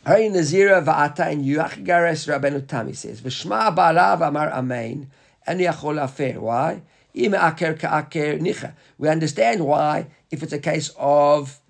[0.06, 5.10] Hari Nazira Va'ata in Yuach Gares Rabbeinu Tami says, V'shma Ba'alav Amar Amen,
[5.48, 6.42] and Yachol Hafer.
[6.42, 6.82] Why?
[8.98, 11.62] We understand why if it's a case of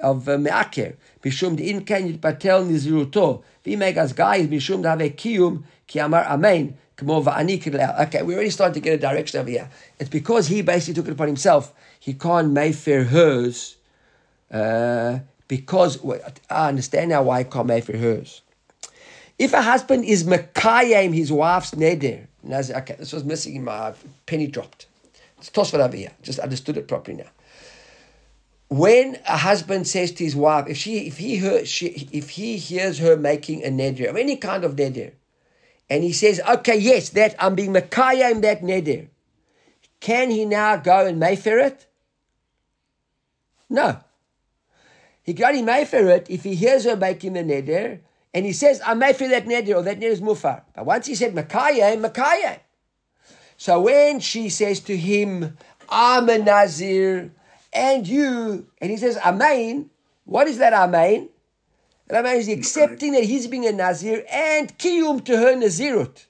[0.00, 0.96] of uh, me'aker.
[1.22, 3.42] Mishum in ken yitbatel niziruto.
[3.66, 6.78] V'megas guy mishum dave kiyum ki amar amen.
[7.02, 9.68] Okay, we already started to get a direction over here.
[9.98, 11.74] It's because he basically took it upon himself.
[12.02, 13.76] He can't mayfair hers
[14.50, 16.04] uh, because
[16.50, 18.42] I understand now why he can't mayfair hers.
[19.38, 23.94] If a husband is mekayim his wife's neder, okay, this was missing in my
[24.26, 24.86] penny dropped.
[25.38, 26.10] It's Tosfot over here.
[26.22, 27.30] Just understood it properly now.
[28.68, 32.56] When a husband says to his wife, if she, if he, her, she, if he
[32.56, 35.12] hears her making a neder of any kind of neder,
[35.88, 39.06] and he says, okay, yes, that I'm being Mekayim that neder.
[40.00, 41.86] Can he now go and mayfair it?
[43.72, 43.96] No.
[45.22, 48.00] He can only mayfair it if he hears her making the neder
[48.34, 50.62] and he says, I mayfair that neder or that neder is mufar.
[50.74, 52.58] But once he said Mekayim, Mekayim.
[53.56, 55.56] So when she says to him,
[55.88, 57.32] I'm a Nazir
[57.72, 59.88] and you, and he says, Amen,
[60.24, 61.30] what is that Amen?
[62.10, 66.26] Rabbi is accepting that he's being a Nazir and kiyum to her Nazirut.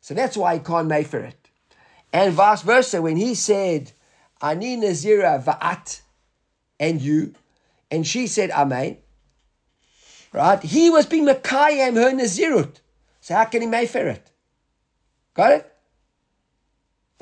[0.00, 1.36] So that's why he can't make for it.
[2.12, 3.92] And vice versa, when he said,
[4.42, 6.00] Ani Nazira Va'at,
[6.80, 7.34] and you,
[7.90, 8.98] and she said Amen,
[10.32, 10.62] right?
[10.62, 12.76] He was being Makayim her Nazirut.
[13.20, 14.30] So how can he make for it?
[15.34, 15.72] Got it?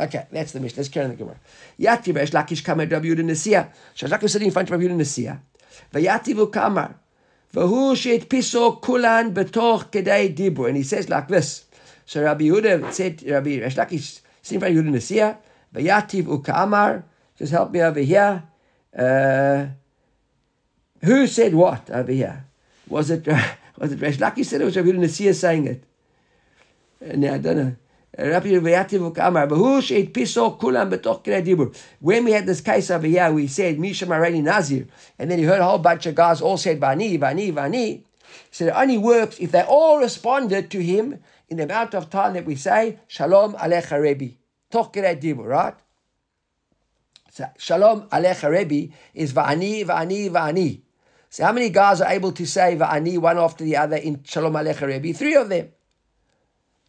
[0.00, 0.78] Okay, that's the mission.
[0.78, 1.38] Let's carry on the Gemara.
[1.78, 3.70] Yati Resh Lakish Kamer Rabbi Yehuda Nesia.
[3.94, 5.40] Shashak was sitting in front of Rabbi Yehuda Nesia.
[5.92, 6.94] Vayati Kamar.
[7.52, 10.68] Vahu piso kulan betoch kedei dibur.
[10.68, 11.66] And he says like this.
[12.06, 15.36] So Rabbi Yehuda said, Rabbi Resh Lakish sitting in front of Nesia.
[15.74, 17.04] Vayati Kamar.
[17.36, 18.42] Just help me over here.
[18.96, 19.66] Uh,
[21.02, 22.44] who said what over here?
[22.88, 23.26] Was it
[23.78, 25.84] was it Resh Lakish said it was Rabbi Nesia saying it?
[27.02, 27.76] Uh, I don't know.
[28.12, 28.88] When we had
[32.46, 35.78] this case over here, we said Misha Marani Nazir, and then you heard a whole
[35.78, 38.02] bunch of guys all said Vani, Vani, Vani.
[38.50, 42.34] So it only works if they all responded to him in the amount of time
[42.34, 44.34] that we say Shalom Alecha Rebbe.
[44.70, 45.74] Toch dibur, right?
[47.30, 50.80] So Shalom Alecha Rebbe is va'ani, va'ani, va'ani.
[51.28, 54.54] So how many guys are able to say va'ani one after the other in Shalom
[54.54, 55.12] Alecha Rebbe?
[55.12, 55.68] Three of them.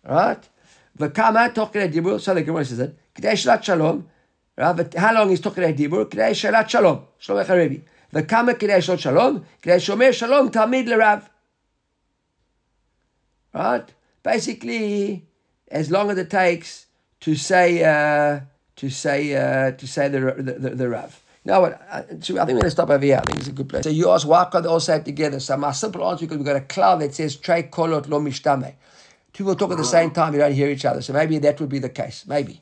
[0.04, 0.50] Right?
[0.98, 2.20] V'kama tokre dibur.
[2.20, 2.98] So the Gemara says it.
[3.16, 4.08] K'dei shalat shalom.
[4.58, 6.06] How long is tokre dibur?
[6.06, 7.06] K'dei shalat shalom.
[7.18, 7.82] Shalom echarevi.
[8.14, 9.46] V'kama k'dei shalat shalom.
[9.62, 11.30] K'dei shomer shalom tamid lerav.
[13.54, 13.94] Right?
[14.24, 15.26] Basically,
[15.70, 16.88] as long as it takes
[17.22, 18.41] to say uh,
[18.76, 21.19] to say uh, to say the the, the, the rav.
[21.43, 21.82] Now what?
[21.91, 23.17] I, think we're going to stop over here.
[23.17, 23.84] I think it's a good place.
[23.84, 25.39] So you ask why can't they all say it together?
[25.39, 28.76] So my simple answer because we've got a cloud that says trey kolot lo mishtame.
[29.34, 31.01] Two will talk at the same time, you don't hear each other.
[31.01, 32.26] So maybe that would be the case.
[32.28, 32.61] Maybe.